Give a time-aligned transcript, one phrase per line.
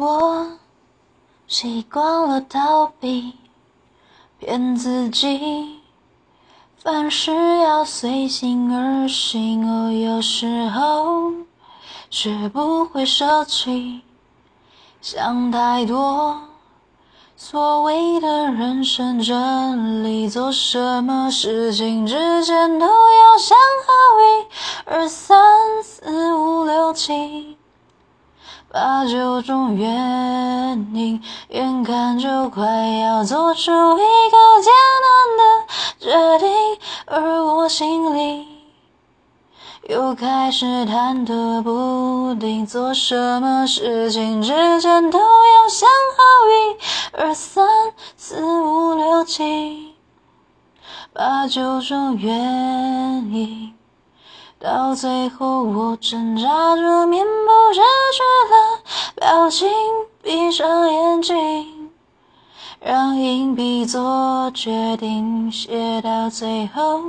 [0.00, 0.46] 我
[1.46, 3.34] 习惯了逃避，
[4.38, 5.78] 骗自己，
[6.82, 9.68] 凡事要随心而行。
[9.68, 11.30] 哦，有时候
[12.08, 14.00] 学不会舍弃，
[15.02, 16.40] 想太多。
[17.36, 23.56] 所谓的人生真理，做什么事情之前都要想
[23.86, 24.89] 好一
[28.72, 29.88] 八九种原
[30.94, 32.66] 因，眼看就快
[32.98, 34.72] 要做出一个艰
[35.06, 35.42] 难的
[35.98, 36.48] 决定，
[37.06, 38.46] 而我心里
[39.88, 46.76] 又开始忐忑不定，做什么事情之前都要想好一。
[47.12, 47.66] 二三
[48.16, 49.94] 四五六七
[51.12, 52.32] 八九种原
[53.32, 53.74] 因，
[54.60, 57.80] 到最后我挣扎着面部失
[58.12, 58.82] 去了
[59.16, 59.66] 表情，
[60.22, 61.90] 闭上眼睛，
[62.78, 67.00] 让硬币做决定，写到最后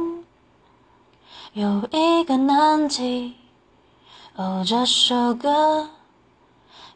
[1.52, 3.34] 有一个难题。
[4.38, 5.90] 哦，这首歌。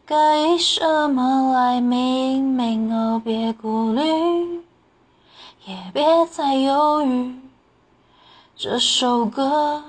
[0.05, 2.93] 该以什么来命名？
[2.95, 4.63] 哦，别顾虑，
[5.65, 7.35] 也别再犹豫。
[8.55, 9.83] 这首歌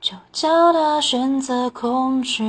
[0.00, 2.42] 就叫他选择恐惧。